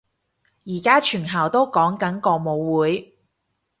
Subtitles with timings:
[0.65, 3.19] 而家全校都講緊個舞會